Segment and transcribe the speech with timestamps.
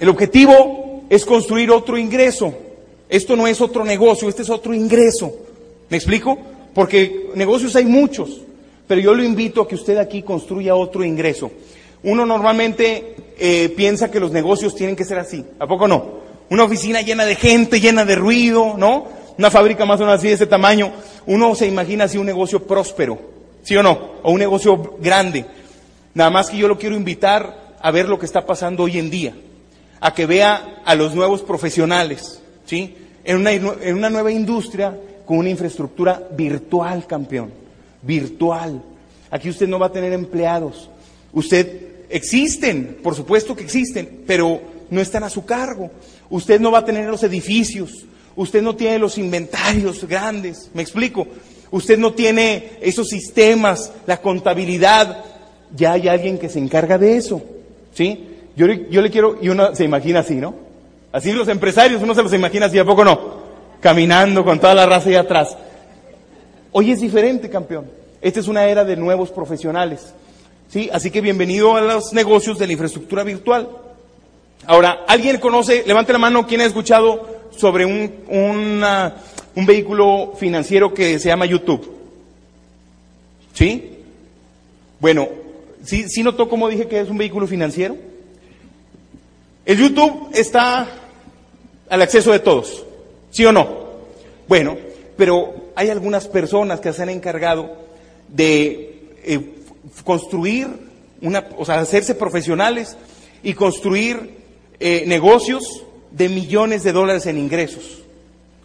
[0.00, 2.52] El objetivo es construir otro ingreso.
[3.08, 5.32] Esto no es otro negocio, este es otro ingreso.
[5.88, 6.38] ¿Me explico?
[6.74, 8.40] Porque negocios hay muchos,
[8.88, 11.50] pero yo lo invito a que usted aquí construya otro ingreso.
[12.02, 16.24] Uno normalmente eh, piensa que los negocios tienen que ser así, ¿a poco no?
[16.50, 19.06] Una oficina llena de gente, llena de ruido, ¿no?
[19.38, 20.92] Una fábrica más o menos así de ese tamaño.
[21.26, 23.18] Uno se imagina así un negocio próspero,
[23.62, 24.16] ¿sí o no?
[24.22, 25.46] O un negocio grande.
[26.12, 29.10] Nada más que yo lo quiero invitar a ver lo que está pasando hoy en
[29.10, 29.34] día,
[30.04, 32.94] a que vea a los nuevos profesionales, ¿sí?
[33.24, 37.50] En una, en una nueva industria con una infraestructura virtual, campeón,
[38.02, 38.82] virtual.
[39.30, 40.90] Aquí usted no va a tener empleados.
[41.32, 45.90] Usted, existen, por supuesto que existen, pero no están a su cargo.
[46.28, 48.04] Usted no va a tener los edificios.
[48.36, 50.68] Usted no tiene los inventarios grandes.
[50.74, 51.26] ¿Me explico?
[51.70, 55.24] Usted no tiene esos sistemas, la contabilidad.
[55.74, 57.40] Ya hay alguien que se encarga de eso.
[57.94, 58.33] ¿Sí?
[58.56, 60.54] Yo, le quiero, y uno se imagina así, ¿no?
[61.12, 63.44] Así los empresarios, uno se los imagina así, ¿a poco no?
[63.80, 65.56] Caminando con toda la raza ahí atrás.
[66.72, 67.86] Hoy es diferente, campeón.
[68.20, 70.14] Esta es una era de nuevos profesionales.
[70.68, 70.88] ¿Sí?
[70.92, 73.68] Así que bienvenido a los negocios de la infraestructura virtual.
[74.66, 81.18] Ahora, ¿alguien conoce, levante la mano, quién ha escuchado sobre un, un vehículo financiero que
[81.18, 81.92] se llama YouTube?
[83.52, 83.98] ¿Sí?
[85.00, 85.28] Bueno,
[85.84, 87.96] ¿sí, ¿sí notó cómo dije que es un vehículo financiero?
[89.64, 90.86] El YouTube está
[91.88, 92.84] al acceso de todos,
[93.30, 93.84] ¿sí o no?
[94.46, 94.76] Bueno,
[95.16, 97.74] pero hay algunas personas que se han encargado
[98.28, 99.54] de eh,
[100.04, 100.68] construir,
[101.22, 102.96] una, o sea, hacerse profesionales
[103.42, 104.36] y construir
[104.80, 108.02] eh, negocios de millones de dólares en ingresos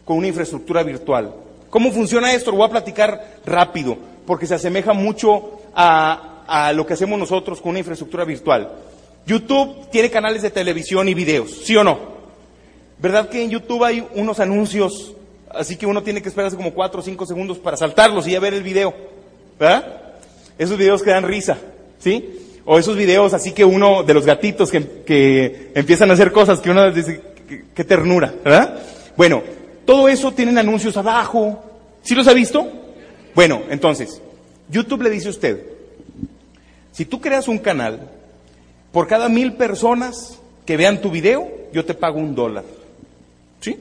[0.04, 1.34] con una infraestructura virtual.
[1.70, 2.52] ¿Cómo funciona esto?
[2.52, 7.62] Lo voy a platicar rápido, porque se asemeja mucho a, a lo que hacemos nosotros
[7.62, 8.70] con una infraestructura virtual.
[9.26, 12.20] YouTube tiene canales de televisión y videos, ¿sí o no?
[13.00, 15.14] ¿Verdad que en YouTube hay unos anuncios,
[15.50, 18.40] así que uno tiene que esperarse como cuatro o cinco segundos para saltarlos y ya
[18.40, 18.94] ver el video?
[19.58, 20.16] ¿Verdad?
[20.58, 21.58] Esos videos que dan risa,
[22.00, 22.62] ¿sí?
[22.66, 26.70] O esos videos así que uno, de los gatitos que, empiezan a hacer cosas que
[26.70, 27.22] uno dice,
[27.74, 28.80] qué, ternura, ¿verdad?
[29.16, 29.42] Bueno,
[29.86, 31.64] todo eso tienen anuncios abajo.
[32.02, 32.68] ¿Sí los ha visto?
[33.34, 34.22] Bueno, entonces,
[34.70, 35.64] YouTube le dice a usted,
[36.92, 38.10] si tú creas un canal,
[38.92, 42.64] por cada mil personas que vean tu video, yo te pago un dólar.
[43.62, 43.78] ¿Sí?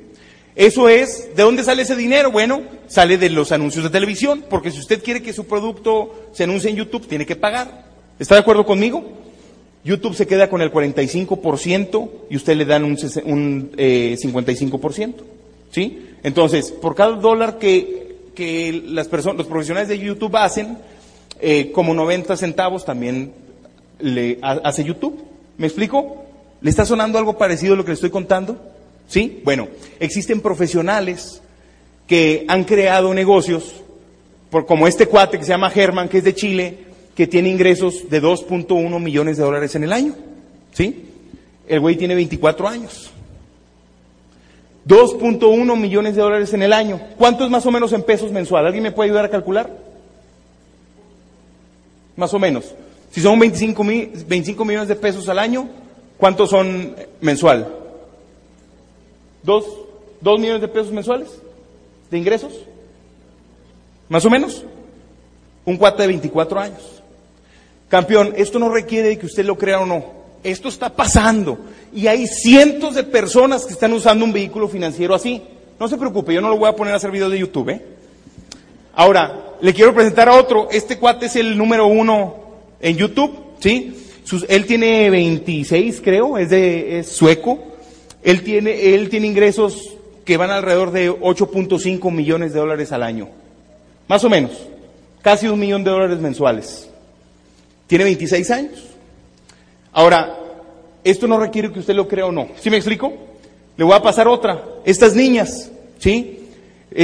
[0.55, 2.33] Eso es, ¿de dónde sale ese dinero?
[2.33, 6.45] Bueno, sale de los anuncios de televisión, porque si usted quiere que su producto se
[6.45, 7.87] anuncie en YouTube, tiene que pagar.
[8.19, 9.05] ¿Está de acuerdo conmigo?
[9.85, 13.77] YouTube se queda con el 45% y usted le dan un, 55%.
[13.79, 15.15] Eh,
[15.71, 16.07] ¿Sí?
[16.23, 20.79] Entonces, por cada dólar que, que las personas, los profesionales de YouTube hacen,
[21.41, 23.33] eh, como 90 centavos también
[24.01, 25.25] le hace YouTube.
[25.57, 26.25] ¿Me explico?
[26.61, 28.61] ¿Le está sonando algo parecido a lo que le estoy contando?
[29.07, 29.41] ¿Sí?
[29.45, 29.69] Bueno,
[30.01, 31.41] existen profesionales
[32.07, 33.75] que han creado negocios,
[34.51, 36.79] por, como este cuate que se llama Germán, que es de Chile,
[37.15, 40.15] que tiene ingresos de 2.1 millones de dólares en el año.
[40.73, 41.05] ¿Sí?
[41.67, 43.11] El güey tiene 24 años.
[44.87, 47.01] 2.1 millones de dólares en el año.
[47.19, 48.67] ¿Cuánto es más o menos en pesos mensual?
[48.67, 49.71] ¿Alguien me puede ayudar a calcular?
[52.17, 52.75] Más o menos.
[53.11, 53.85] Si son 25,
[54.27, 55.69] 25 millones de pesos al año,
[56.19, 57.69] ¿cuántos son mensual?
[59.43, 59.65] ¿Dos,
[60.21, 61.29] ¿Dos millones de pesos mensuales
[62.11, 62.53] de ingresos?
[64.09, 64.65] ¿Más o menos?
[65.65, 67.03] Un cuate de 24 años.
[67.89, 70.05] Campeón, esto no requiere que usted lo crea o no.
[70.43, 71.59] Esto está pasando.
[71.93, 75.43] Y hay cientos de personas que están usando un vehículo financiero así.
[75.81, 77.71] No se preocupe, yo no lo voy a poner a hacer videos de YouTube.
[77.71, 77.83] ¿eh?
[78.95, 80.69] Ahora, le quiero presentar a otro.
[80.71, 82.48] Este cuate es el número uno
[82.81, 83.95] en YouTube, ¿sí?
[84.49, 87.59] él tiene 26, creo, es, de, es sueco.
[88.23, 93.29] Él tiene, él tiene ingresos que van alrededor de 8.5 millones de dólares al año.
[94.07, 94.53] Más o menos.
[95.23, 96.89] Casi un millón de dólares mensuales.
[97.87, 98.85] Tiene 26 años.
[99.93, 100.39] Ahora,
[101.03, 102.49] esto no requiere que usted lo crea o no.
[102.61, 103.13] ¿Sí me explico?
[103.77, 104.63] Le voy a pasar otra.
[104.85, 106.51] Estas niñas, ¿sí?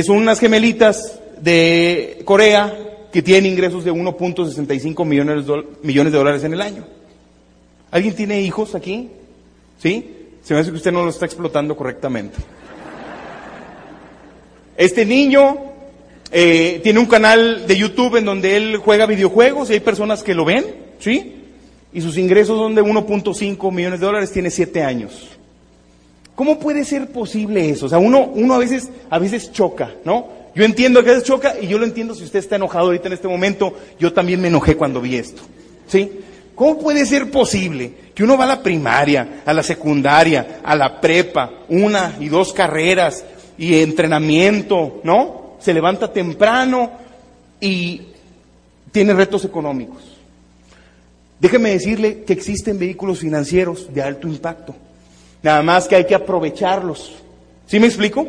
[0.02, 5.46] Son unas gemelitas de Corea que tienen ingresos de 1.65 millones,
[5.84, 6.84] millones de dólares en el año.
[7.92, 9.08] ¿Alguien tiene hijos aquí?
[9.80, 10.10] ¿Sí?
[10.42, 12.36] Se me hace que usted no lo está explotando correctamente.
[14.76, 15.58] Este niño
[16.32, 20.34] eh, tiene un canal de YouTube en donde él juega videojuegos y hay personas que
[20.34, 20.64] lo ven,
[20.98, 21.36] ¿sí?
[21.92, 25.28] Y sus ingresos son de 1.5 millones de dólares, tiene 7 años.
[26.34, 27.86] ¿Cómo puede ser posible eso?
[27.86, 30.33] O sea, uno, uno a veces, a veces choca, ¿no?
[30.54, 33.08] Yo entiendo que a veces choca y yo lo entiendo si usted está enojado ahorita
[33.08, 33.74] en este momento.
[33.98, 35.42] Yo también me enojé cuando vi esto,
[35.88, 36.10] ¿sí?
[36.54, 41.00] ¿cómo puede ser posible que uno va a la primaria, a la secundaria, a la
[41.00, 43.24] prepa, una y dos carreras
[43.58, 45.56] y entrenamiento, ¿no?
[45.58, 46.92] Se levanta temprano
[47.60, 48.02] y
[48.92, 50.02] tiene retos económicos.
[51.40, 54.74] Déjeme decirle que existen vehículos financieros de alto impacto.
[55.42, 57.12] Nada más que hay que aprovecharlos.
[57.66, 58.26] ¿Sí me explico?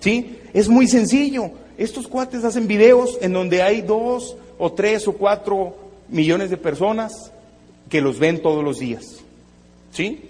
[0.00, 0.38] ¿Sí?
[0.52, 1.50] Es muy sencillo.
[1.78, 5.76] Estos cuates hacen videos en donde hay dos o tres o cuatro
[6.08, 7.30] millones de personas
[7.88, 9.04] que los ven todos los días.
[9.92, 10.20] ¿Sí?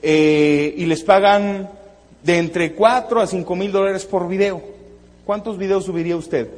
[0.00, 1.68] Eh, y les pagan
[2.22, 4.62] de entre cuatro a cinco mil dólares por video.
[5.26, 6.48] ¿Cuántos videos subiría usted?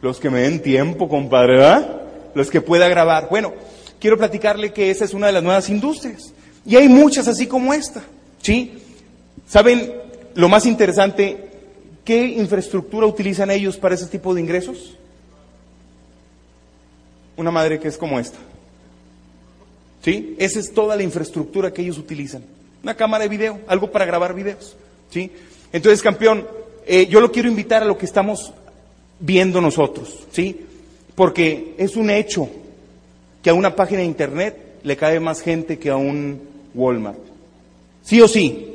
[0.00, 2.02] Los que me den tiempo, compadre, ¿verdad?
[2.34, 3.28] Los que pueda grabar.
[3.28, 3.52] Bueno,
[4.00, 6.32] quiero platicarle que esa es una de las nuevas industrias.
[6.64, 8.02] Y hay muchas así como esta.
[8.40, 8.78] ¿Sí?
[9.46, 9.92] ¿Saben
[10.34, 11.47] lo más interesante?
[12.08, 14.94] ¿Qué infraestructura utilizan ellos para ese tipo de ingresos?
[17.36, 18.38] Una madre que es como esta.
[20.02, 20.34] ¿Sí?
[20.38, 22.42] Esa es toda la infraestructura que ellos utilizan.
[22.82, 24.74] Una cámara de video, algo para grabar videos.
[25.10, 25.30] ¿Sí?
[25.70, 26.48] Entonces, campeón,
[26.86, 28.54] eh, yo lo quiero invitar a lo que estamos
[29.20, 30.26] viendo nosotros.
[30.32, 30.64] ¿Sí?
[31.14, 32.48] Porque es un hecho
[33.42, 36.40] que a una página de internet le cae más gente que a un
[36.74, 37.18] Walmart.
[38.02, 38.66] ¿Sí o sí?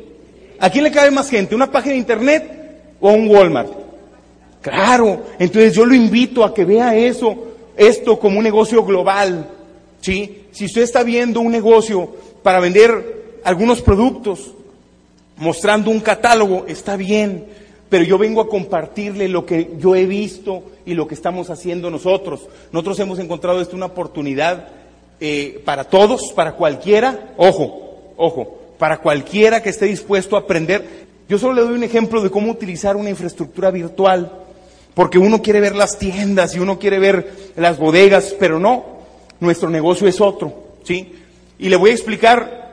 [0.60, 1.56] ¿A quién le cae más gente?
[1.56, 2.60] ¿Una página de internet
[3.04, 3.70] o un Walmart?
[4.62, 7.36] Claro, entonces yo lo invito a que vea eso,
[7.76, 9.50] esto como un negocio global.
[10.00, 10.46] ¿Sí?
[10.52, 12.10] Si usted está viendo un negocio
[12.42, 14.54] para vender algunos productos,
[15.36, 17.46] mostrando un catálogo, está bien,
[17.90, 21.92] pero yo vengo a compartirle lo que yo he visto y lo que estamos haciendo
[21.92, 22.48] nosotros.
[22.72, 24.70] Nosotros hemos encontrado esto una oportunidad
[25.20, 31.03] eh, para todos, para cualquiera, ojo, ojo, para cualquiera que esté dispuesto a aprender.
[31.30, 34.32] Yo solo le doy un ejemplo de cómo utilizar una infraestructura virtual,
[34.94, 38.86] porque uno quiere ver las tiendas y uno quiere ver las bodegas, pero no,
[39.40, 40.54] nuestro negocio es otro,
[40.84, 41.14] ¿sí?
[41.58, 42.72] Y le voy a explicar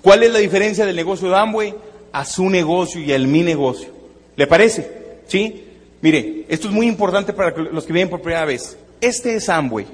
[0.00, 1.74] cuál es la diferencia del negocio de Amway
[2.12, 3.88] a su negocio y al mi negocio.
[4.36, 4.90] ¿Le parece?
[5.26, 5.64] ¿Sí?
[6.00, 8.76] Mire, esto es muy importante para los que vienen por primera vez.
[9.00, 9.86] Este es Amway.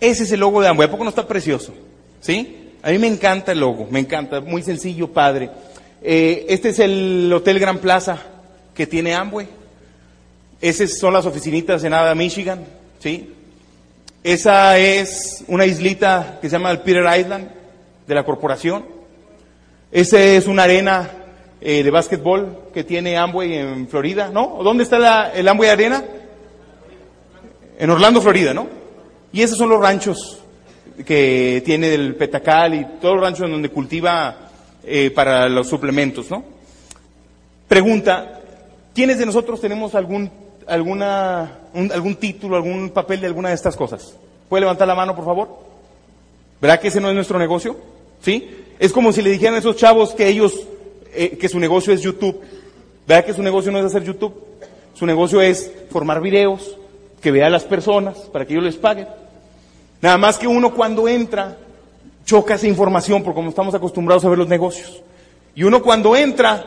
[0.00, 0.88] Ese es el logo de Amway.
[0.88, 1.72] ¿A poco no está precioso?
[2.20, 2.72] ¿Sí?
[2.82, 5.48] A mí me encanta el logo, me encanta, muy sencillo, padre.
[6.06, 8.18] Eh, este es el Hotel Gran Plaza
[8.74, 9.48] que tiene Amway.
[10.60, 12.62] Esas son las oficinitas en Ada, Michigan,
[12.98, 13.32] ¿sí?
[14.22, 17.48] Esa es una islita que se llama el Peter Island
[18.06, 18.84] de la corporación.
[19.90, 21.10] Esa es una arena
[21.58, 24.58] eh, de básquetbol que tiene Amway en Florida, ¿no?
[24.62, 26.04] ¿Dónde está el Amway Arena?
[27.78, 28.68] En Orlando, Florida, ¿no?
[29.32, 30.38] Y esos son los ranchos
[31.06, 34.43] que tiene el Petacal y todos los ranchos en donde cultiva
[34.86, 36.44] eh, para los suplementos, ¿no?
[37.68, 38.40] Pregunta,
[38.94, 40.30] ¿quiénes de nosotros tenemos algún,
[40.66, 44.14] algún título, algún papel de alguna de estas cosas?
[44.48, 45.48] ¿Puede levantar la mano, por favor?
[46.60, 47.76] ¿Verdad que ese no es nuestro negocio?
[48.22, 48.50] ¿Sí?
[48.78, 50.66] Es como si le dijeran a esos chavos que ellos,
[51.12, 52.40] eh, que su negocio es YouTube.
[53.06, 54.34] ¿Verdad que su negocio no es hacer YouTube?
[54.94, 56.76] Su negocio es formar videos,
[57.20, 59.08] que vea a las personas para que ellos les paguen.
[60.02, 61.56] Nada más que uno cuando entra,
[62.24, 65.02] choca esa información, porque como estamos acostumbrados a ver los negocios.
[65.54, 66.64] Y uno cuando entra,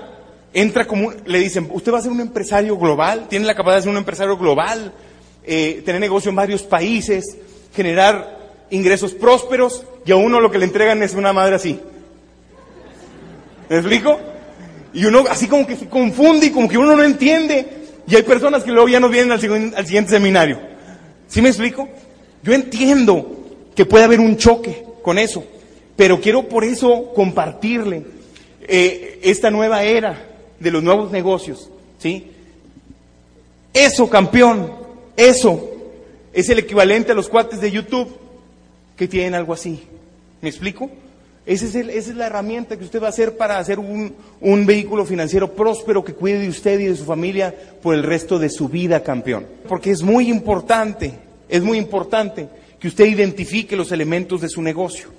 [0.53, 3.81] entra como, le dicen, usted va a ser un empresario global, tiene la capacidad de
[3.83, 4.93] ser un empresario global,
[5.43, 7.37] eh, tener negocio en varios países,
[7.75, 8.37] generar
[8.69, 11.79] ingresos prósperos, y a uno lo que le entregan es una madre así.
[13.69, 14.19] ¿Me explico?
[14.93, 17.73] Y uno así como que se confunde y como que uno no entiende.
[18.07, 20.59] Y hay personas que luego ya no vienen al, al siguiente seminario.
[21.27, 21.89] ¿Sí me explico?
[22.41, 25.41] Yo entiendo que puede haber un choque con eso,
[25.95, 28.03] pero quiero por eso compartirle
[28.67, 30.21] eh, esta nueva era
[30.59, 32.29] de los nuevos negocios, ¿sí?
[33.71, 34.69] Eso, campeón,
[35.15, 35.65] eso
[36.33, 38.09] es el equivalente a los cuates de YouTube
[38.97, 39.81] que tienen algo así.
[40.41, 40.91] ¿Me explico?
[41.45, 44.65] Esa es, esa es, la herramienta que usted va a hacer para hacer un, un,
[44.65, 48.49] vehículo financiero próspero que cuide de usted y de su familia por el resto de
[48.49, 49.47] su vida, campeón.
[49.69, 51.13] Porque es muy importante
[51.49, 55.09] es muy importante que usted identifique los elementos de su negocio.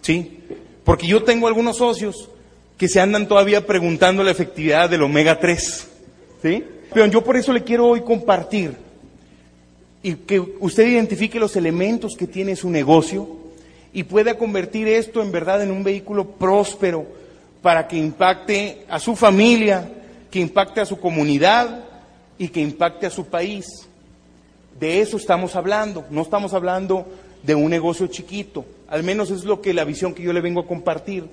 [0.00, 0.40] ¿Sí?
[0.84, 2.28] Porque yo tengo algunos socios
[2.76, 5.88] que se andan todavía preguntando la efectividad del omega 3.
[6.42, 6.64] ¿Sí?
[6.92, 8.76] Pero yo por eso le quiero hoy compartir
[10.02, 13.28] y que usted identifique los elementos que tiene su negocio
[13.92, 17.06] y pueda convertir esto en verdad en un vehículo próspero
[17.60, 19.88] para que impacte a su familia,
[20.30, 21.84] que impacte a su comunidad
[22.38, 23.66] y que impacte a su país.
[24.82, 27.06] De eso estamos hablando, no estamos hablando
[27.44, 30.58] de un negocio chiquito, al menos es lo que la visión que yo le vengo
[30.58, 31.24] a compartir.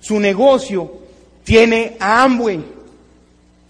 [0.00, 0.98] Su negocio
[1.42, 2.62] tiene a Amway,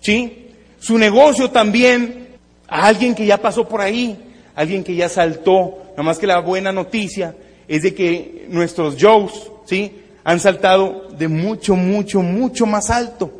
[0.00, 0.48] ¿sí?
[0.80, 2.30] Su negocio también
[2.66, 4.18] a alguien que ya pasó por ahí,
[4.56, 7.36] alguien que ya saltó, nada más que la buena noticia
[7.68, 9.92] es de que nuestros Joes, ¿sí?
[10.24, 13.30] Han saltado de mucho, mucho, mucho más alto.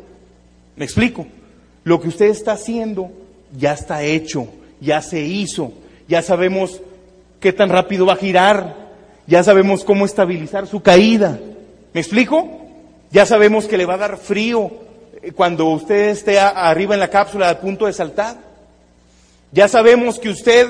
[0.77, 1.27] ¿Me explico?
[1.83, 3.11] Lo que usted está haciendo
[3.57, 4.47] ya está hecho,
[4.79, 5.73] ya se hizo,
[6.11, 6.81] ya sabemos
[7.39, 8.75] qué tan rápido va a girar,
[9.27, 11.39] ya sabemos cómo estabilizar su caída.
[11.93, 12.49] ¿Me explico?
[13.11, 14.69] Ya sabemos que le va a dar frío
[15.21, 18.35] eh, cuando usted esté arriba en la cápsula a punto de saltar.
[19.53, 20.67] Ya sabemos que usted,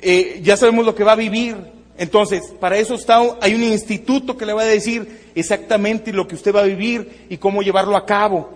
[0.00, 1.54] eh, ya sabemos lo que va a vivir.
[1.98, 6.34] Entonces, para eso está, hay un instituto que le va a decir exactamente lo que
[6.34, 8.48] usted va a vivir y cómo llevarlo a cabo.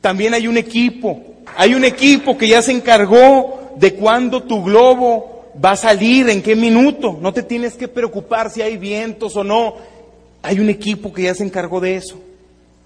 [0.00, 1.20] También hay un equipo,
[1.58, 6.42] hay un equipo que ya se encargó de cuándo tu globo va a salir, en
[6.42, 7.18] qué minuto.
[7.20, 9.74] No te tienes que preocupar si hay vientos o no.
[10.42, 12.20] Hay un equipo que ya se encargó de eso.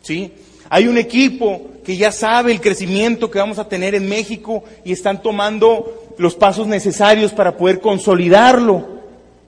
[0.02, 0.32] ¿Sí?
[0.70, 4.92] Hay un equipo que ya sabe el crecimiento que vamos a tener en México y
[4.92, 8.86] están tomando los pasos necesarios para poder consolidarlo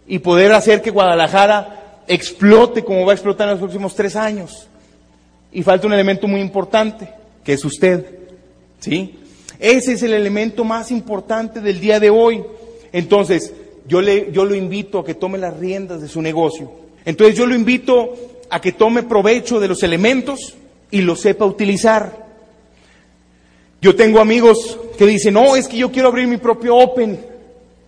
[0.08, 4.66] y poder hacer que Guadalajara explote como va a explotar en los próximos tres años.
[5.52, 7.08] Y falta un elemento muy importante,
[7.44, 8.04] que es usted.
[8.80, 9.14] ¿Sí?
[9.58, 12.42] Ese es el elemento más importante del día de hoy.
[12.92, 13.52] Entonces,
[13.86, 16.70] yo, le, yo lo invito a que tome las riendas de su negocio.
[17.04, 18.14] Entonces, yo lo invito
[18.50, 20.54] a que tome provecho de los elementos
[20.90, 22.26] y lo sepa utilizar.
[23.80, 27.18] Yo tengo amigos que dicen, no, es que yo quiero abrir mi propio Open,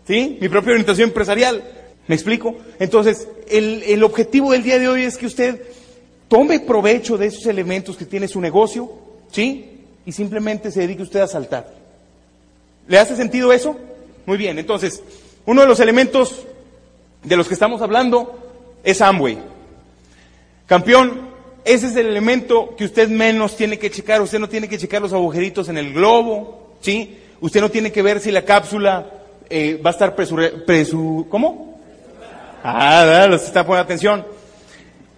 [0.07, 0.39] ¿sí?
[0.41, 1.63] Mi propia orientación empresarial.
[2.07, 2.57] ¿Me explico?
[2.79, 5.61] Entonces, el, el objetivo del día de hoy es que usted
[6.29, 8.91] tome provecho de esos elementos que tiene su negocio,
[9.31, 9.78] ¿Sí?
[10.09, 11.71] Y simplemente se dedique usted a saltar.
[12.87, 13.77] ¿Le hace sentido eso?
[14.25, 15.03] Muy bien, entonces,
[15.45, 16.47] uno de los elementos
[17.23, 18.39] de los que estamos hablando
[18.83, 19.39] es Amway.
[20.65, 21.29] Campeón,
[21.63, 24.23] ese es el elemento que usted menos tiene que checar.
[24.23, 27.19] Usted no tiene que checar los agujeritos en el globo, ¿sí?
[27.43, 29.11] Usted no tiene que ver si la cápsula
[29.51, 31.27] eh, va a estar presu...
[31.29, 31.83] ¿Cómo?
[32.65, 34.25] Ah, los está poniendo atención.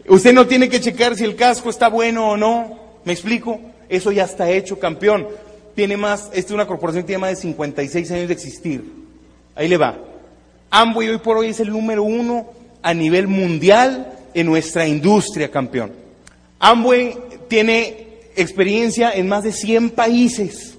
[0.08, 2.76] Usted no tiene que checar si el casco está bueno o no.
[3.04, 3.60] ¿Me explico?
[3.90, 5.26] Eso ya está hecho, campeón.
[5.74, 8.84] Tiene más, esta es una corporación que tiene más de 56 años de existir.
[9.56, 9.98] Ahí le va.
[10.70, 12.50] Amway hoy por hoy es el número uno
[12.82, 15.92] a nivel mundial en nuestra industria, campeón.
[16.60, 17.16] Amway
[17.48, 18.06] tiene
[18.36, 20.74] experiencia en más de 100 países.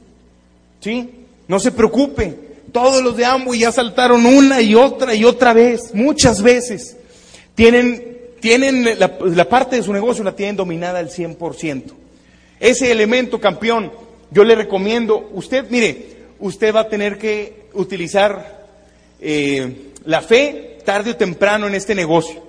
[0.79, 1.09] ¿Sí?
[1.49, 2.33] No se preocupe.
[2.71, 6.95] Todos los de Amway ya saltaron una y otra y otra vez, muchas veces.
[7.55, 12.00] Tienen, tienen la, la parte de su negocio la tienen dominada al 100%.
[12.61, 13.91] Ese elemento, campeón,
[14.29, 16.05] yo le recomiendo, usted, mire,
[16.39, 18.67] usted va a tener que utilizar
[19.19, 22.39] eh, la fe tarde o temprano en este negocio.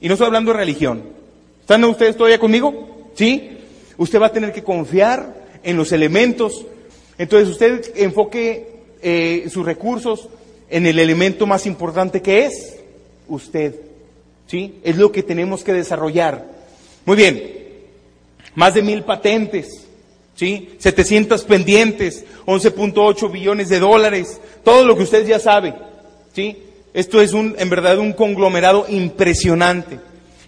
[0.00, 1.02] Y no estoy hablando de religión.
[1.60, 3.10] ¿Están ustedes todavía conmigo?
[3.14, 3.58] ¿Sí?
[3.98, 6.64] Usted va a tener que confiar en los elementos.
[7.18, 8.70] Entonces usted enfoque
[9.02, 10.30] eh, sus recursos
[10.70, 12.78] en el elemento más importante que es
[13.28, 13.74] usted.
[14.46, 14.80] ¿Sí?
[14.82, 16.46] Es lo que tenemos que desarrollar.
[17.04, 17.58] Muy bien
[18.58, 19.86] más de mil patentes,
[20.34, 20.70] ¿sí?
[20.78, 25.76] 700 pendientes, 11.8 billones de dólares, todo lo que usted ya sabe,
[26.32, 26.60] ¿sí?
[26.92, 30.00] Esto es un, en verdad un conglomerado impresionante.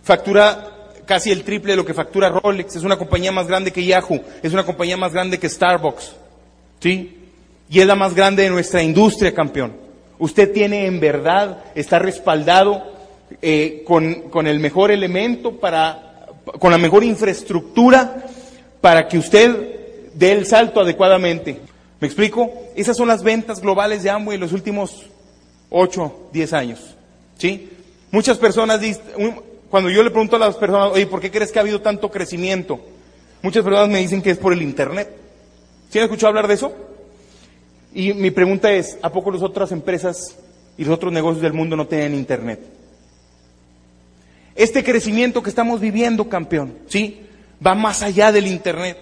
[0.02, 3.84] Factura casi el triple de lo que factura Rolex, es una compañía más grande que
[3.84, 6.16] Yahoo, es una compañía más grande que Starbucks,
[6.80, 7.16] ¿sí?
[7.70, 9.72] Y es la más grande de nuestra industria, campeón.
[10.18, 12.82] Usted tiene en verdad, está respaldado
[13.40, 16.09] eh, con, con el mejor elemento para
[16.58, 18.24] con la mejor infraestructura
[18.80, 21.60] para que usted dé el salto adecuadamente.
[22.00, 22.50] ¿Me explico?
[22.74, 25.06] Esas son las ventas globales de Amway en los últimos
[25.68, 26.96] 8, 10 años.
[27.36, 27.70] ¿Sí?
[28.10, 28.80] Muchas personas
[29.70, 32.10] cuando yo le pregunto a las personas, oye, ¿por qué crees que ha habido tanto
[32.10, 32.80] crecimiento?
[33.42, 35.10] Muchas personas me dicen que es por el Internet.
[35.90, 36.72] ¿Sí han escuchado hablar de eso?
[37.94, 40.36] Y mi pregunta es, ¿a poco las otras empresas
[40.76, 42.60] y los otros negocios del mundo no tienen Internet?
[44.60, 47.22] Este crecimiento que estamos viviendo, campeón, ¿sí?
[47.66, 48.98] Va más allá del Internet.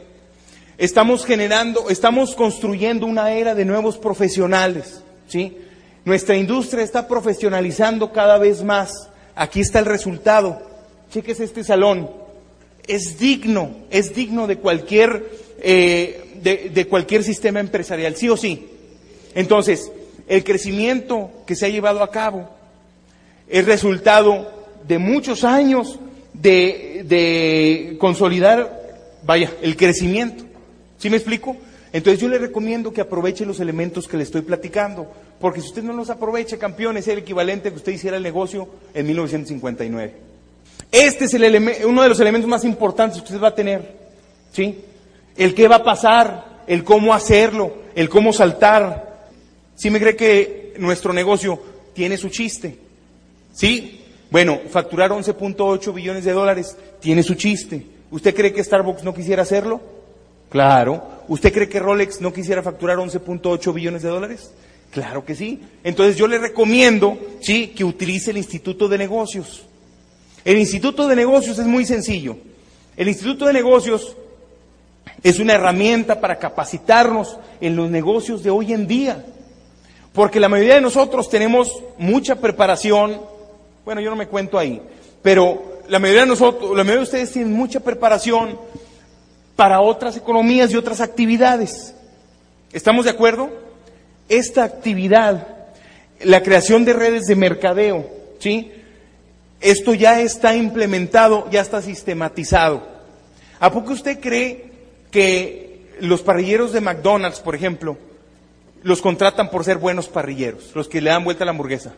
[0.79, 5.57] Estamos generando, estamos construyendo una era de nuevos profesionales, ¿sí?
[6.05, 9.09] Nuestra industria está profesionalizando cada vez más.
[9.35, 10.63] Aquí está el resultado.
[11.11, 12.09] Cheques este salón.
[12.87, 15.29] Es digno, es digno de cualquier,
[15.61, 18.69] eh, de, de cualquier sistema empresarial, sí o sí.
[19.35, 19.91] Entonces,
[20.29, 22.49] el crecimiento que se ha llevado a cabo
[23.49, 24.58] es resultado
[24.89, 25.99] de muchos años
[26.33, 30.45] de, consolidar, vaya, el crecimiento.
[30.97, 31.57] ¿Sí me explico?
[31.93, 35.07] Entonces yo le recomiendo que aproveche los elementos que le estoy platicando,
[35.41, 38.69] porque si usted no los aprovecha, campeón, es el equivalente que usted hiciera el negocio
[38.95, 40.15] en 1959.
[40.91, 43.95] Este es el uno de los elementos más importantes que usted va a tener,
[44.53, 44.81] ¿sí?
[45.37, 49.27] El qué va a pasar, el cómo hacerlo, el cómo saltar.
[49.77, 51.61] ¿Sí me cree que nuestro negocio
[51.95, 52.77] tiene su chiste?
[53.53, 53.98] ¿Sí?
[54.31, 57.85] Bueno, facturar 11.8 billones de dólares tiene su chiste.
[58.11, 59.81] ¿Usted cree que Starbucks no quisiera hacerlo?
[60.51, 61.03] Claro.
[61.29, 64.51] ¿Usted cree que Rolex no quisiera facturar 11.8 billones de dólares?
[64.91, 65.61] Claro que sí.
[65.85, 69.67] Entonces yo le recomiendo, sí, que utilice el Instituto de Negocios.
[70.45, 72.37] El Instituto de Negocios es muy sencillo.
[72.97, 74.17] El Instituto de Negocios
[75.23, 79.25] es una herramienta para capacitarnos en los negocios de hoy en día.
[80.13, 83.21] Porque la mayoría de nosotros tenemos mucha preparación.
[83.89, 84.83] Bueno, yo no me cuento ahí.
[85.23, 88.61] Pero la mayoría de nosotros, la mayoría de ustedes tienen mucha preparación
[89.57, 91.95] para otras economías y otras actividades.
[92.71, 93.49] ¿Estamos de acuerdo?
[94.29, 95.49] Esta actividad,
[96.21, 98.07] la creación de redes de mercadeo,
[98.41, 98.73] ¿sí?
[99.59, 102.83] Esto ya está implementado, ya está sistematizado.
[103.59, 104.71] ¿A poco usted cree
[105.11, 107.97] que los parrilleros de McDonald's, por ejemplo,
[108.83, 111.95] los contratan por ser buenos parrilleros, los que le dan vuelta a la hamburguesa?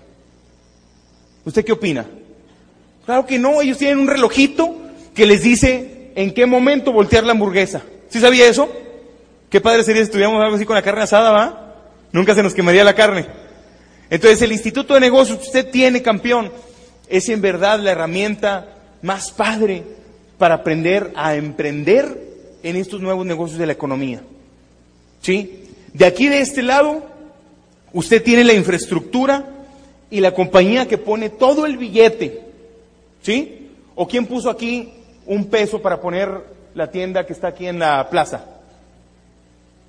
[1.45, 2.07] ¿Usted qué opina?
[3.05, 4.77] Claro que no, ellos tienen un relojito
[5.15, 7.83] que les dice en qué momento voltear la hamburguesa.
[8.09, 8.71] ¿Sí sabía eso?
[9.49, 11.75] Qué padre sería si estuviéramos algo así con la carne asada, ¿va?
[12.13, 13.27] Nunca se nos quemaría la carne.
[14.11, 16.53] Entonces el Instituto de Negocios que usted tiene, campeón,
[17.09, 19.83] es en verdad la herramienta más padre
[20.39, 22.31] para aprender a emprender
[22.63, 24.21] en estos nuevos negocios de la economía.
[25.23, 25.65] ¿Sí?
[25.93, 27.05] De aquí de este lado,
[27.93, 29.45] usted tiene la infraestructura
[30.11, 32.41] y la compañía que pone todo el billete.
[33.23, 33.71] ¿Sí?
[33.95, 34.93] ¿O quién puso aquí
[35.27, 36.29] un peso para poner
[36.75, 38.45] la tienda que está aquí en la plaza?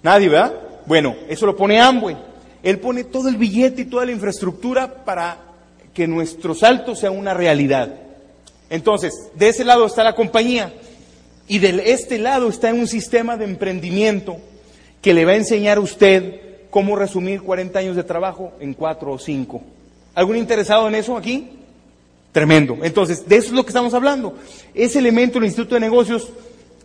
[0.03, 0.53] Nadie, ¿verdad?
[0.85, 2.17] Bueno, eso lo pone Amway.
[2.63, 5.37] Él pone todo el billete y toda la infraestructura para
[5.93, 7.95] que nuestro salto sea una realidad.
[8.69, 10.73] Entonces, de ese lado está la compañía
[11.47, 14.37] y de este lado está un sistema de emprendimiento
[15.01, 19.11] que le va a enseñar a usted cómo resumir 40 años de trabajo en 4
[19.11, 19.61] o 5.
[20.15, 21.49] ¿Algún interesado en eso aquí?
[22.31, 22.77] Tremendo.
[22.81, 24.35] Entonces, de eso es lo que estamos hablando.
[24.73, 26.29] Ese elemento del Instituto de Negocios,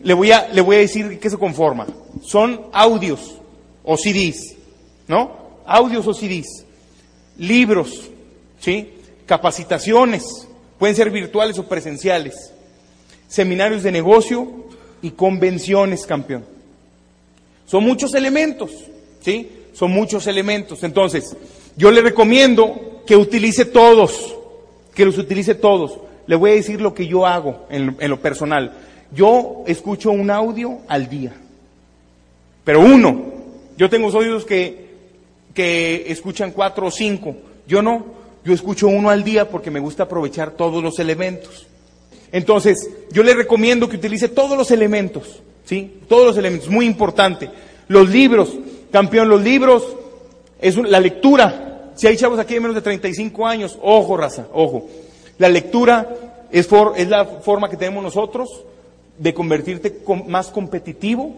[0.02, 1.86] le voy a, decir qué se conforma.
[2.22, 3.36] Son audios
[3.84, 4.56] o CDs,
[5.08, 5.60] ¿no?
[5.66, 6.64] Audios o CDs.
[7.38, 8.10] Libros,
[8.60, 8.92] ¿sí?
[9.26, 12.52] Capacitaciones, pueden ser virtuales o presenciales
[13.28, 14.66] seminarios de negocio
[15.02, 16.44] y convenciones, campeón.
[17.66, 18.70] Son muchos elementos,
[19.20, 19.50] ¿sí?
[19.72, 20.82] Son muchos elementos.
[20.84, 21.36] Entonces,
[21.76, 24.34] yo le recomiendo que utilice todos,
[24.94, 25.98] que los utilice todos.
[26.26, 28.72] Le voy a decir lo que yo hago en, en lo personal.
[29.12, 31.32] Yo escucho un audio al día,
[32.64, 33.36] pero uno.
[33.76, 34.86] Yo tengo oídos que,
[35.54, 37.36] que escuchan cuatro o cinco.
[37.68, 38.06] Yo no,
[38.44, 41.66] yo escucho uno al día porque me gusta aprovechar todos los elementos.
[42.32, 46.00] Entonces, yo le recomiendo que utilice todos los elementos, ¿sí?
[46.08, 47.50] Todos los elementos, muy importante.
[47.88, 48.50] Los libros,
[48.90, 49.84] campeón, los libros,
[50.60, 51.75] es la lectura.
[51.96, 54.86] Si hay chavos aquí de menos de 35 años, ojo, raza, ojo.
[55.38, 56.06] La lectura
[56.50, 56.70] es,
[57.08, 58.64] la forma que tenemos nosotros
[59.18, 61.34] de convertirte más competitivo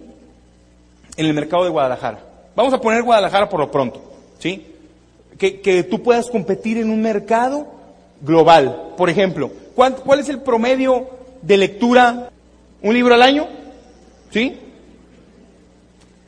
[1.16, 2.24] en el mercado de Guadalajara.
[2.56, 4.02] Vamos a poner Guadalajara por lo pronto,
[4.40, 4.66] ¿sí?
[5.38, 7.68] Que, que tú puedas competir en un mercado
[8.20, 8.94] global.
[8.96, 11.06] Por ejemplo, ¿cuál es el promedio
[11.40, 12.30] de lectura?
[12.82, 13.46] ¿Un libro al año?
[14.30, 14.58] ¿Sí?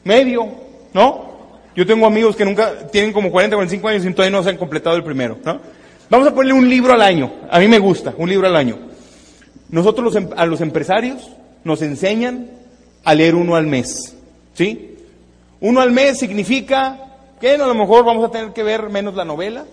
[0.05, 0.49] Medio,
[0.95, 1.30] ¿no?
[1.81, 4.59] Yo tengo amigos que nunca tienen como 40, 45 años y todavía no se han
[4.59, 5.61] completado el primero, ¿no?
[6.11, 7.33] Vamos a ponerle un libro al año.
[7.51, 8.79] A mí me gusta, un libro al año.
[9.71, 11.31] Nosotros los, em, a los empresarios
[11.65, 12.51] nos enseñan
[13.03, 14.15] a leer uno al mes,
[14.53, 14.99] ¿sí?
[15.63, 16.99] Uno al mes significa
[17.41, 19.65] que a lo mejor vamos a tener que ver menos la novela,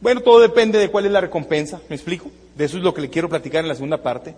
[0.00, 2.28] bueno, todo depende de cuál es la recompensa, ¿me explico?
[2.56, 4.34] De eso es lo que le quiero platicar en la segunda parte.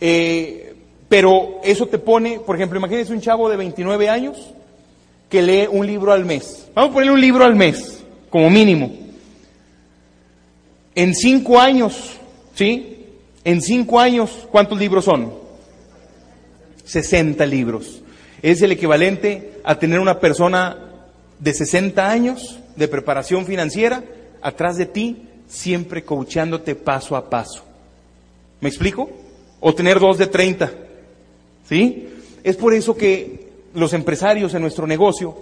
[0.00, 0.76] Eh,
[1.08, 4.54] pero eso te pone, por ejemplo, imagínese un chavo de 29 años
[5.28, 6.68] que lee un libro al mes.
[6.74, 8.92] Vamos a ponerle un libro al mes, como mínimo.
[10.94, 12.14] En cinco años,
[12.54, 13.06] ¿sí?
[13.44, 15.32] En cinco años, ¿cuántos libros son?
[16.84, 18.02] 60 libros.
[18.42, 20.76] Es el equivalente a tener una persona
[21.38, 24.02] de 60 años de preparación financiera
[24.40, 27.64] atrás de ti, siempre coachándote paso a paso.
[28.60, 29.10] ¿Me explico?
[29.60, 30.72] O tener dos de 30.
[31.68, 32.08] ¿Sí?
[32.42, 35.36] Es por eso que los empresarios en nuestro negocio,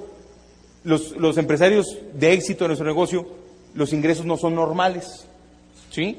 [0.84, 3.26] los, los empresarios de éxito en nuestro negocio,
[3.74, 5.26] los ingresos no son normales.
[5.90, 6.18] ¿Sí?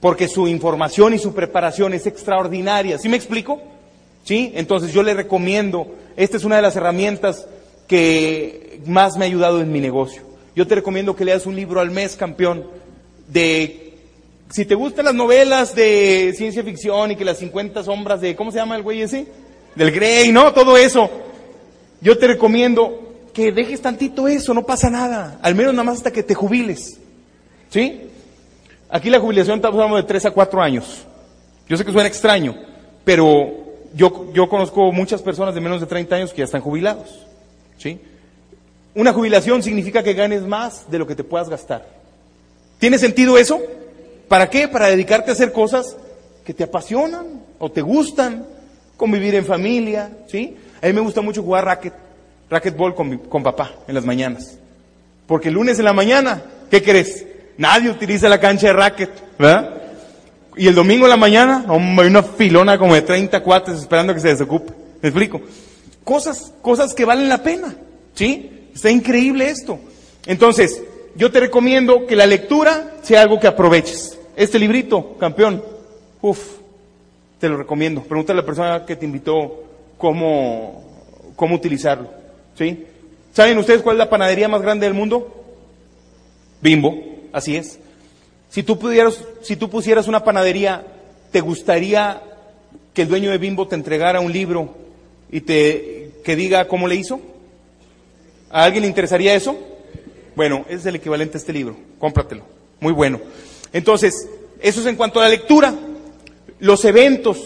[0.00, 2.98] Porque su información y su preparación es extraordinaria.
[2.98, 3.60] ¿Sí me explico?
[4.24, 4.52] ¿Sí?
[4.54, 5.86] Entonces yo le recomiendo,
[6.16, 7.46] esta es una de las herramientas
[7.86, 10.22] que más me ha ayudado en mi negocio.
[10.56, 12.66] Yo te recomiendo que leas un libro al mes, campeón,
[13.28, 13.94] de,
[14.50, 18.50] si te gustan las novelas de ciencia ficción y que las 50 sombras de, ¿cómo
[18.50, 19.26] se llama el güey ese?
[19.74, 20.52] Del Grey, ¿no?
[20.52, 21.10] Todo eso.
[22.00, 25.38] Yo te recomiendo que dejes tantito eso, no pasa nada.
[25.42, 26.98] Al menos nada más hasta que te jubiles.
[27.70, 28.02] ¿Sí?
[28.88, 31.04] Aquí la jubilación estamos hablando de 3 a 4 años.
[31.68, 32.56] Yo sé que suena extraño,
[33.04, 33.60] pero
[33.94, 37.26] yo, yo conozco muchas personas de menos de 30 años que ya están jubilados.
[37.78, 38.00] ¿sí?
[38.94, 41.86] Una jubilación significa que ganes más de lo que te puedas gastar.
[42.78, 43.60] ¿Tiene sentido eso?
[44.26, 44.66] ¿Para qué?
[44.66, 45.96] Para dedicarte a hacer cosas
[46.44, 48.46] que te apasionan o te gustan,
[48.96, 50.56] convivir en familia, ¿sí?
[50.82, 51.92] A mí me gusta mucho jugar racket,
[52.48, 54.58] racquetball con, con papá en las mañanas.
[55.26, 57.24] Porque el lunes en la mañana, ¿qué crees?
[57.56, 59.80] Nadie utiliza la cancha de racket, ¿verdad?
[60.56, 64.20] Y el domingo en la mañana, hay una filona como de 30 cuates esperando que
[64.20, 64.72] se desocupe.
[65.00, 65.40] ¿Me explico?
[66.04, 67.74] Cosas, cosas que valen la pena,
[68.14, 68.68] ¿sí?
[68.74, 69.78] Está increíble esto.
[70.26, 70.82] Entonces,
[71.14, 74.18] yo te recomiendo que la lectura sea algo que aproveches.
[74.36, 75.62] Este librito, campeón,
[76.22, 76.40] uff,
[77.38, 78.02] te lo recomiendo.
[78.02, 79.64] Pregúntale a la persona que te invitó
[80.00, 80.82] cómo,
[81.36, 82.10] cómo utilizarlo,
[82.56, 82.86] ¿sí?
[83.32, 85.44] ¿Saben ustedes cuál es la panadería más grande del mundo?
[86.60, 86.98] Bimbo,
[87.32, 87.78] así es.
[88.48, 90.84] Si tú pudieras, si tú pusieras una panadería,
[91.30, 92.22] ¿te gustaría
[92.92, 94.74] que el dueño de Bimbo te entregara un libro
[95.30, 97.20] y te que diga cómo le hizo?
[98.50, 99.56] ¿A alguien le interesaría eso?
[100.34, 101.76] Bueno, es el equivalente a este libro.
[101.98, 102.42] Cómpratelo.
[102.80, 103.20] Muy bueno.
[103.72, 104.28] Entonces,
[104.60, 105.72] eso es en cuanto a la lectura.
[106.58, 107.38] Los eventos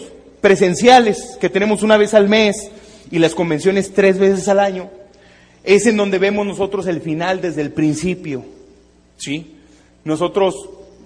[0.45, 2.69] presenciales que tenemos una vez al mes
[3.09, 4.91] y las convenciones tres veces al año,
[5.63, 8.45] es en donde vemos nosotros el final desde el principio.
[9.17, 9.55] ¿Sí?
[10.03, 10.53] Nosotros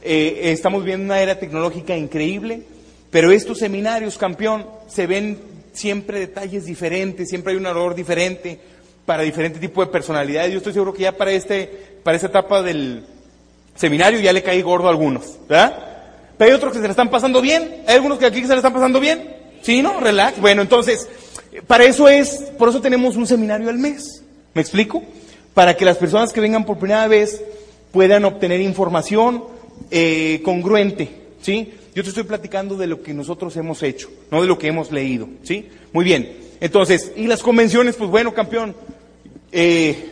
[0.01, 2.63] eh, estamos viendo una era tecnológica increíble,
[3.11, 5.39] pero estos seminarios, campeón, se ven
[5.71, 8.59] siempre detalles diferentes, siempre hay un error diferente
[9.05, 10.51] para diferente tipo de personalidades.
[10.51, 11.65] Yo estoy seguro que ya para este,
[12.03, 13.05] para esta etapa del
[13.73, 15.88] seminario ya le caí gordo a algunos, ¿verdad?
[16.39, 17.83] Pero hay otros que se le están pasando bien.
[17.85, 19.35] Hay algunos que aquí se le están pasando bien.
[19.61, 19.99] ¿Sí, no?
[19.99, 20.39] Relax.
[20.39, 21.05] Bueno, entonces,
[21.67, 24.23] para eso es, por eso tenemos un seminario al mes.
[24.53, 25.03] ¿Me explico?
[25.53, 27.43] Para que las personas que vengan por primera vez
[27.91, 29.43] puedan obtener información,
[29.91, 31.09] eh, congruente,
[31.41, 31.73] ¿sí?
[31.93, 34.93] Yo te estoy platicando de lo que nosotros hemos hecho, no de lo que hemos
[34.93, 35.67] leído, ¿sí?
[35.91, 36.37] Muy bien.
[36.61, 38.73] Entonces, y las convenciones, pues bueno, campeón,
[39.51, 40.09] eh,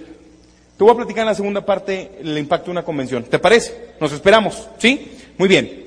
[0.77, 3.23] te voy a platicar en la segunda parte el impacto de una convención.
[3.23, 3.93] ¿Te parece?
[4.01, 5.11] Nos esperamos, ¿sí?
[5.37, 5.86] Muy bien.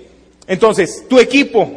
[0.50, 1.70] Entonces, tu equipo,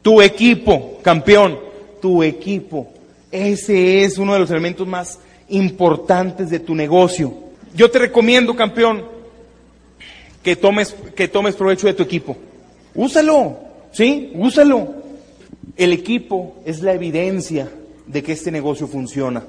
[0.00, 1.60] tu equipo, campeón,
[2.00, 2.88] tu equipo,
[3.30, 5.18] ese es uno de los elementos más
[5.50, 7.34] importantes de tu negocio.
[7.74, 9.04] Yo te recomiendo, campeón,
[10.42, 12.34] que tomes, que tomes provecho de tu equipo.
[12.94, 13.58] Úsalo,
[13.92, 14.32] ¿sí?
[14.36, 14.94] Úsalo.
[15.76, 17.68] El equipo es la evidencia
[18.06, 19.44] de que este negocio funciona.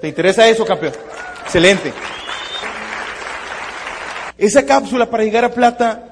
[0.00, 0.94] ¿Te interesa eso, campeón?
[1.42, 1.92] Excelente.
[4.38, 6.09] Esa cápsula para llegar a plata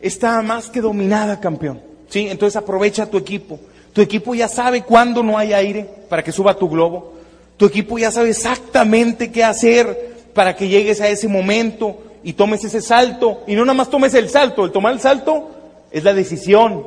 [0.00, 1.80] está más que dominada, campeón.
[2.08, 2.28] ¿Sí?
[2.28, 3.58] Entonces aprovecha tu equipo.
[3.92, 7.14] Tu equipo ya sabe cuándo no hay aire para que suba tu globo.
[7.56, 12.64] Tu equipo ya sabe exactamente qué hacer para que llegues a ese momento y tomes
[12.64, 13.42] ese salto.
[13.46, 15.50] Y no nada más tomes el salto, el tomar el salto
[15.90, 16.84] es la decisión.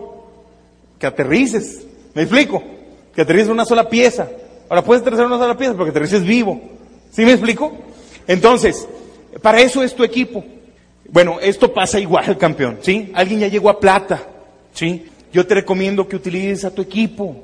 [0.99, 1.85] Que aterrices.
[2.13, 2.63] ¿Me explico?
[3.13, 4.27] Que aterrices una sola pieza.
[4.69, 6.59] Ahora puedes aterrizar una sola pieza porque aterrices vivo.
[7.11, 7.71] ¿Sí me explico?
[8.27, 8.87] Entonces,
[9.41, 10.43] para eso es tu equipo.
[11.13, 13.11] Bueno, esto pasa igual, campeón, ¿sí?
[13.13, 14.27] Alguien ya llegó a plata,
[14.73, 15.05] ¿sí?
[15.31, 17.43] Yo te recomiendo que utilices a tu equipo.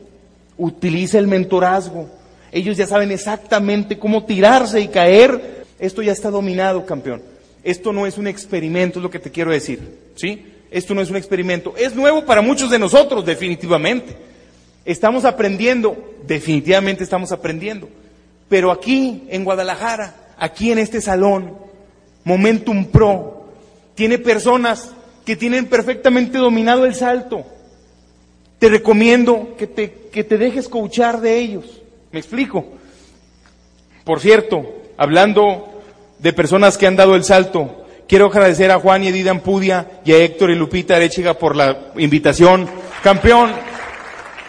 [0.57, 2.09] Utiliza el mentorazgo.
[2.51, 5.65] Ellos ya saben exactamente cómo tirarse y caer.
[5.77, 7.21] Esto ya está dominado, campeón.
[7.63, 9.79] Esto no es un experimento, es lo que te quiero decir.
[10.15, 10.47] ¿Sí?
[10.71, 11.75] Esto no es un experimento.
[11.77, 14.17] Es nuevo para muchos de nosotros, definitivamente.
[14.83, 17.87] Estamos aprendiendo, definitivamente estamos aprendiendo.
[18.49, 21.53] Pero aquí, en Guadalajara, aquí en este salón,
[22.23, 23.38] Momentum Pro,
[23.99, 24.91] tiene personas
[25.25, 27.43] que tienen perfectamente dominado el salto.
[28.57, 31.65] Te recomiendo que te, que te dejes coachar de ellos.
[32.13, 32.65] ¿Me explico?
[34.05, 34.63] Por cierto,
[34.95, 35.81] hablando
[36.17, 37.87] de personas que han dado el salto.
[38.07, 41.91] Quiero agradecer a Juan y Edith Ampudia y a Héctor y Lupita Arechiga por la
[41.97, 42.69] invitación.
[43.03, 43.51] Campeón,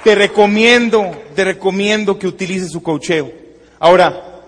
[0.05, 3.33] te recomiendo, te recomiendo que utilices su cocheo.
[3.81, 4.43] Ahora,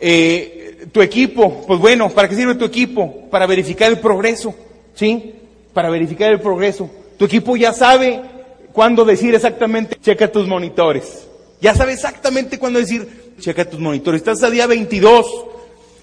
[0.00, 0.55] eh,
[0.92, 3.28] tu equipo, pues bueno, ¿para qué sirve tu equipo?
[3.30, 4.54] Para verificar el progreso,
[4.94, 5.34] ¿sí?
[5.72, 6.90] Para verificar el progreso.
[7.18, 8.22] Tu equipo ya sabe
[8.72, 11.26] cuándo decir exactamente, checa tus monitores.
[11.60, 14.20] Ya sabe exactamente cuándo decir, checa tus monitores.
[14.20, 15.26] Estás a día 22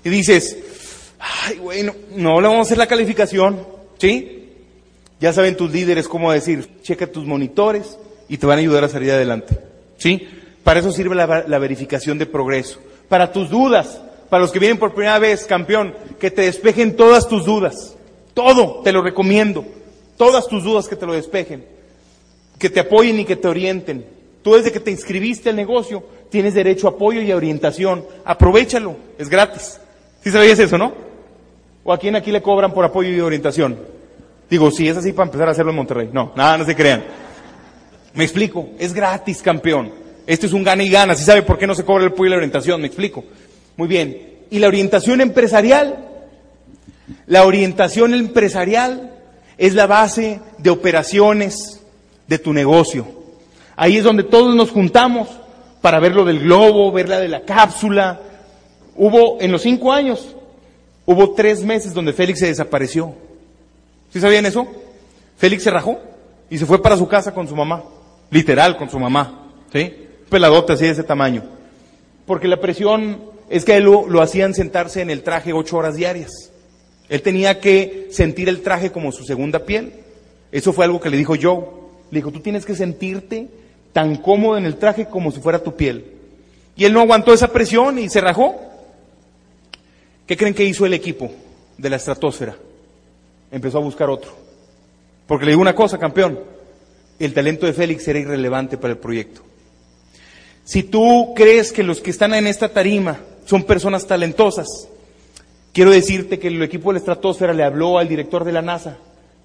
[0.03, 0.57] y dices,
[1.19, 3.65] ay, bueno, no le vamos a hacer la calificación,
[3.99, 4.49] ¿sí?
[5.19, 8.89] Ya saben tus líderes cómo decir, checa tus monitores y te van a ayudar a
[8.89, 9.57] salir adelante,
[9.97, 10.27] ¿sí?
[10.63, 12.79] Para eso sirve la, la verificación de progreso.
[13.07, 14.01] Para tus dudas,
[14.33, 17.95] para los que vienen por primera vez, campeón, que te despejen todas tus dudas.
[18.33, 19.63] Todo, te lo recomiendo.
[20.17, 21.63] Todas tus dudas que te lo despejen.
[22.57, 24.03] Que te apoyen y que te orienten.
[24.41, 28.07] Tú desde que te inscribiste al negocio tienes derecho a apoyo y a orientación.
[28.25, 29.79] Aprovechalo, es gratis.
[30.23, 30.95] ¿Sí sabías eso, no?
[31.83, 33.77] ¿O a quién aquí le cobran por apoyo y orientación?
[34.49, 36.09] Digo, si es así para empezar a hacerlo en Monterrey.
[36.11, 37.03] No, nada, no se crean.
[38.15, 39.91] Me explico, es gratis, campeón.
[40.25, 41.13] Este es un gana y gana.
[41.13, 42.81] Si sabe por qué no se cobra el apoyo y la orientación?
[42.81, 43.23] Me explico.
[43.77, 44.33] Muy bien.
[44.49, 46.09] ¿Y la orientación empresarial?
[47.25, 49.11] La orientación empresarial
[49.57, 51.81] es la base de operaciones
[52.27, 53.07] de tu negocio.
[53.75, 55.29] Ahí es donde todos nos juntamos
[55.81, 58.19] para ver lo del globo, ver la de la cápsula.
[58.95, 60.35] Hubo, en los cinco años,
[61.05, 63.13] hubo tres meses donde Félix se desapareció.
[64.11, 64.67] ¿Sí sabían eso?
[65.37, 65.99] Félix se rajó
[66.49, 67.83] y se fue para su casa con su mamá.
[68.29, 69.49] Literal, con su mamá.
[69.71, 69.93] ¿Sí?
[70.29, 71.43] Peladote así de ese tamaño.
[72.25, 75.95] Porque la presión es que a él lo, hacían sentarse en el traje ocho horas
[75.95, 76.49] diarias.
[77.07, 79.93] Él tenía que sentir el traje como su segunda piel.
[80.51, 81.63] Eso fue algo que le dijo Joe.
[82.09, 83.47] Le dijo, tú tienes que sentirte
[83.91, 86.03] tan cómodo en el traje como si fuera tu piel.
[86.75, 88.59] Y él no aguantó esa presión y se rajó.
[90.25, 91.29] ¿Qué creen que hizo el equipo
[91.77, 92.55] de la estratosfera?
[93.51, 94.31] Empezó a buscar otro.
[95.27, 96.39] Porque le digo una cosa, campeón,
[97.19, 99.41] el talento de Félix era irrelevante para el proyecto.
[100.63, 104.67] Si tú crees que los que están en esta tarima son personas talentosas,
[105.73, 108.97] Quiero decirte que el equipo de la estratosfera le habló al director de la NASA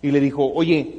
[0.03, 0.95] y le dijo, oye,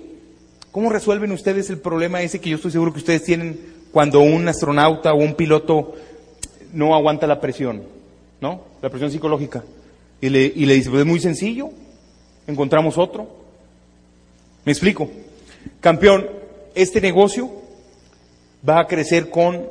[0.72, 3.60] ¿cómo resuelven ustedes el problema ese que yo estoy seguro que ustedes tienen
[3.92, 5.94] cuando un astronauta o un piloto
[6.74, 7.84] no aguanta la presión?
[8.42, 8.62] ¿No?
[8.82, 9.64] La presión psicológica.
[10.20, 11.70] Y le, y le dice, pues es muy sencillo,
[12.48, 13.28] encontramos otro.
[14.66, 15.12] ¿Me explico?
[15.80, 16.28] Campeón,
[16.74, 17.52] este negocio
[18.68, 19.68] va a crecer con,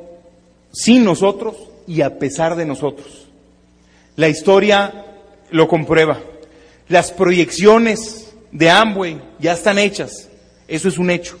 [0.71, 1.57] sin nosotros
[1.89, 3.27] y a pesar de nosotros.
[4.15, 5.05] La historia
[5.49, 6.19] lo comprueba.
[6.87, 10.29] Las proyecciones de Amway ya están hechas.
[10.67, 11.39] Eso es un hecho.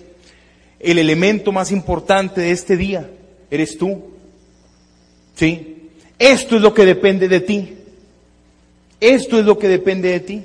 [0.79, 3.07] El elemento más importante de este día
[3.51, 4.09] eres tú.
[5.35, 5.91] ¿Sí?
[6.17, 7.77] Esto es lo que depende de ti.
[8.99, 10.43] Esto es lo que depende de ti.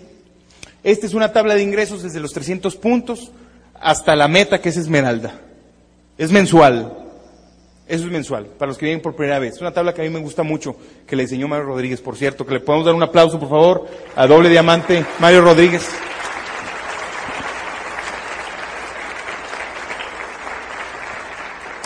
[0.83, 3.33] Esta es una tabla de ingresos desde los 300 puntos
[3.81, 5.41] hasta la meta que es Esmeralda.
[6.19, 7.04] Es mensual.
[7.87, 9.57] Eso es mensual, para los que vienen por primera vez.
[9.57, 10.75] Es una tabla que a mí me gusta mucho,
[11.07, 13.87] que le enseñó Mario Rodríguez, por cierto, que le podemos dar un aplauso, por favor,
[14.17, 15.87] a doble diamante, Mario Rodríguez.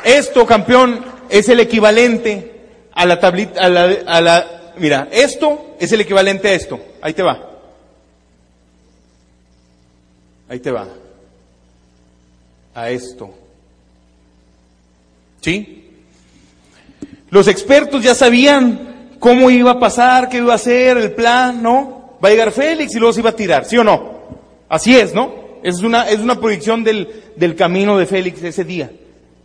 [0.05, 2.61] Esto, campeón, es el equivalente
[2.93, 6.81] a la tablita, a la, a la, mira, esto es el equivalente a esto.
[7.03, 7.45] Ahí te va.
[10.49, 10.87] Ahí te va.
[12.75, 13.35] A esto.
[15.41, 15.88] ¿Sí?
[17.31, 22.17] Los expertos ya sabían cómo iba a pasar, qué iba a hacer, el plan, ¿no?
[22.23, 24.19] Va a llegar Félix y luego se iba a tirar, ¿sí o no?
[24.69, 25.33] Así es, ¿no?
[25.63, 28.91] Es una, es una proyección del, del camino de Félix ese día,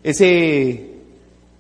[0.03, 0.91] ese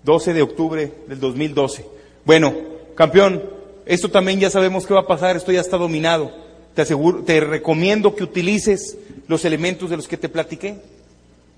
[0.03, 1.85] 12 de octubre del 2012.
[2.25, 2.53] Bueno,
[2.95, 3.43] campeón,
[3.85, 6.31] esto también ya sabemos qué va a pasar, esto ya está dominado.
[6.73, 10.75] Te aseguro, te recomiendo que utilices los elementos de los que te platiqué.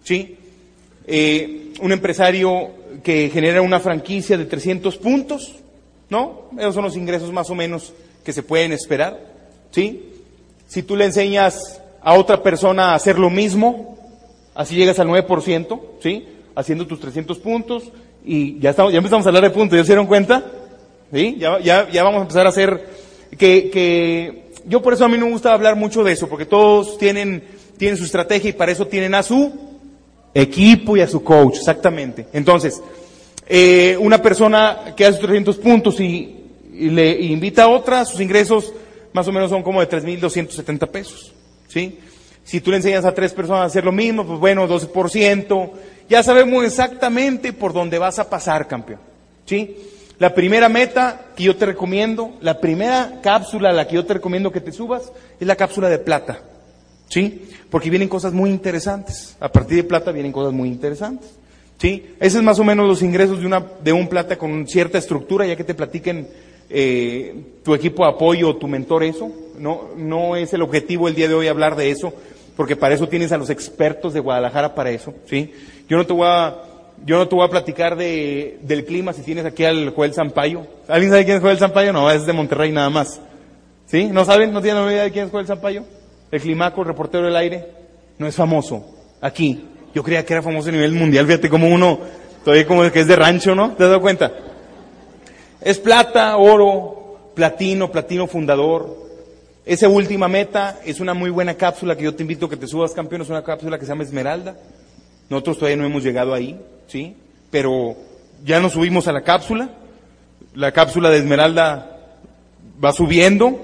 [0.03, 0.37] ¿Sí?
[1.07, 2.71] Eh, un empresario
[3.03, 5.55] que genera una franquicia de 300 puntos,
[6.09, 6.49] ¿no?
[6.57, 9.19] Esos son los ingresos más o menos que se pueden esperar,
[9.71, 10.03] ¿sí?
[10.67, 13.97] Si tú le enseñas a otra persona a hacer lo mismo,
[14.55, 16.25] así llegas al 9%, ¿sí?
[16.55, 17.91] Haciendo tus 300 puntos
[18.23, 20.43] y ya estamos, ya empezamos a hablar de puntos, ¿ya se dieron cuenta?
[21.13, 21.35] ¿Sí?
[21.37, 22.83] Ya, ya, ya vamos a empezar a hacer
[23.37, 26.45] que, que, yo por eso a mí no me gusta hablar mucho de eso, porque
[26.45, 27.43] todos tienen,
[27.77, 29.74] tienen su estrategia y para eso tienen a su
[30.35, 32.27] equipo y a su coach, exactamente.
[32.33, 32.81] Entonces,
[33.47, 36.33] eh, una persona que hace 300 puntos y,
[36.73, 38.73] le invita a otra, sus ingresos
[39.13, 41.31] más o menos son como de 3.270 pesos,
[41.69, 41.99] ¿sí?
[42.43, 45.71] Si tú le enseñas a tres personas a hacer lo mismo, pues bueno, 12%,
[46.09, 48.99] ya sabemos exactamente por dónde vas a pasar, campeón,
[49.45, 49.77] ¿sí?
[50.19, 54.15] La primera meta que yo te recomiendo, la primera cápsula a la que yo te
[54.15, 56.41] recomiendo que te subas, es la cápsula de plata.
[57.09, 57.49] ¿Sí?
[57.69, 59.35] Porque vienen cosas muy interesantes.
[59.39, 61.29] A partir de plata vienen cosas muy interesantes.
[61.77, 62.15] ¿Sí?
[62.19, 65.45] Ese es más o menos los ingresos de, una, de un plata con cierta estructura,
[65.45, 66.27] ya que te platiquen
[66.69, 69.29] eh, tu equipo de apoyo tu mentor eso.
[69.59, 72.13] No, no es el objetivo el día de hoy hablar de eso,
[72.55, 75.13] porque para eso tienes a los expertos de Guadalajara para eso.
[75.25, 75.51] ¿sí?
[75.89, 76.55] Yo no te voy a,
[77.05, 80.65] yo no te voy a platicar de, del clima si tienes aquí al Joel Zampayo.
[80.87, 81.93] ¿Alguien sabe quién es Joel Zampayo?
[81.93, 83.19] No, es de Monterrey nada más.
[83.85, 84.05] ¿Sí?
[84.05, 84.51] ¿No saben?
[84.51, 85.83] ¿No tienen idea de quién es Joel Zampayo?
[86.31, 87.67] El Climaco, el reportero del aire,
[88.17, 88.85] no es famoso.
[89.21, 89.69] Aquí.
[89.93, 91.25] Yo creía que era famoso a nivel mundial.
[91.25, 91.99] Fíjate como uno,
[92.43, 93.69] todavía como que es de rancho, ¿no?
[93.69, 94.31] ¿Te has dado cuenta?
[95.61, 99.05] Es plata, oro, platino, platino fundador.
[99.65, 102.67] Esa última meta es una muy buena cápsula que yo te invito a que te
[102.67, 103.21] subas, campeón.
[103.21, 104.57] Es una cápsula que se llama Esmeralda.
[105.29, 107.15] Nosotros todavía no hemos llegado ahí, ¿sí?
[107.49, 107.95] Pero
[108.43, 109.69] ya nos subimos a la cápsula.
[110.53, 111.99] La cápsula de Esmeralda
[112.83, 113.59] va subiendo.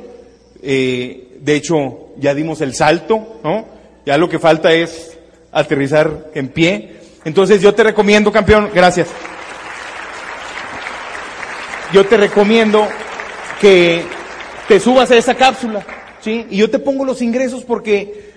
[0.64, 3.66] Eh, de hecho, ya dimos el salto, ¿no?
[4.06, 5.18] Ya lo que falta es
[5.52, 7.00] aterrizar en pie.
[7.26, 9.10] Entonces yo te recomiendo, campeón, gracias.
[11.94, 12.88] Yo te recomiendo
[13.60, 14.04] que
[14.68, 15.86] te subas a esa cápsula,
[16.22, 16.46] ¿sí?
[16.50, 18.32] Y yo te pongo los ingresos porque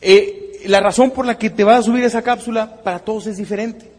[0.00, 3.26] eh, la razón por la que te vas a subir a esa cápsula para todos
[3.26, 3.90] es diferente.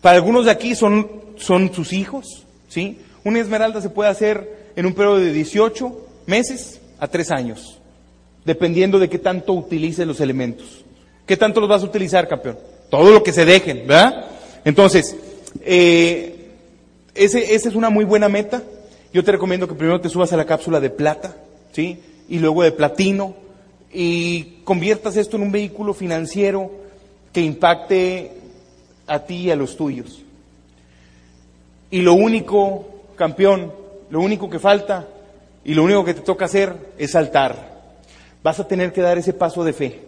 [0.00, 3.00] Para algunos de aquí son, son sus hijos, ¿sí?
[3.24, 7.80] Una esmeralda se puede hacer en un periodo de 18 meses a 3 años,
[8.46, 10.84] dependiendo de qué tanto utilices los elementos.
[11.26, 12.56] ¿Qué tanto los vas a utilizar, campeón?
[12.88, 14.26] Todo lo que se dejen, ¿verdad?
[14.64, 15.16] Entonces,
[15.62, 16.52] eh,
[17.14, 18.62] ese, esa es una muy buena meta.
[19.12, 21.36] Yo te recomiendo que primero te subas a la cápsula de plata,
[21.72, 22.00] ¿sí?
[22.28, 23.34] Y luego de platino,
[23.92, 26.70] y conviertas esto en un vehículo financiero
[27.32, 28.32] que impacte
[29.08, 30.22] a ti y a los tuyos.
[31.90, 33.72] Y lo único, campeón,
[34.10, 35.08] lo único que falta
[35.64, 37.75] y lo único que te toca hacer es saltar.
[38.46, 40.02] Vas a tener que dar ese paso de fe.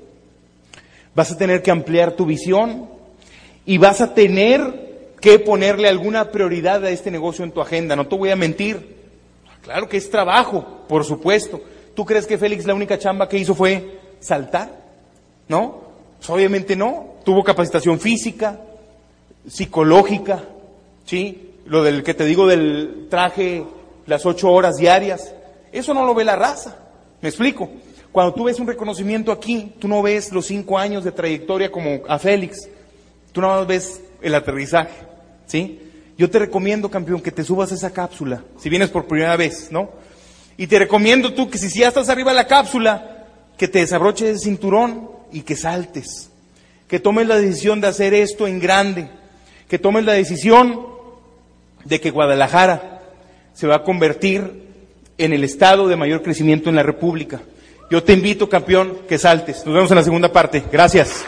[1.13, 2.89] Vas a tener que ampliar tu visión
[3.67, 7.97] y vas a tener que ponerle alguna prioridad a este negocio en tu agenda.
[7.97, 8.95] No te voy a mentir.
[9.61, 11.61] Claro que es trabajo, por supuesto.
[11.97, 14.71] ¿Tú crees que Félix la única chamba que hizo fue saltar?
[15.49, 15.83] ¿No?
[16.19, 17.15] Pues obviamente no.
[17.25, 18.61] Tuvo capacitación física,
[19.49, 20.45] psicológica,
[21.05, 21.55] ¿sí?
[21.67, 23.65] Lo del que te digo del traje
[24.07, 25.35] las ocho horas diarias.
[25.73, 26.77] Eso no lo ve la raza.
[27.21, 27.69] ¿Me explico?
[28.13, 32.01] Cuando tú ves un reconocimiento aquí, tú no ves los cinco años de trayectoria como
[32.09, 32.69] a Félix.
[33.33, 34.95] Tú nada más ves el aterrizaje.
[35.47, 35.81] ¿Sí?
[36.17, 39.71] Yo te recomiendo, campeón, que te subas a esa cápsula, si vienes por primera vez,
[39.71, 39.91] ¿no?
[40.57, 44.29] Y te recomiendo tú que si ya estás arriba de la cápsula, que te desabroches
[44.29, 46.31] el cinturón y que saltes.
[46.89, 49.09] Que tomes la decisión de hacer esto en grande.
[49.69, 50.87] Que tomes la decisión
[51.85, 53.03] de que Guadalajara
[53.53, 54.65] se va a convertir
[55.19, 57.41] en el estado de mayor crecimiento en la República.
[57.91, 59.65] Yo te invito, campeón, que saltes.
[59.65, 60.63] Nos vemos en la segunda parte.
[60.71, 61.25] Gracias.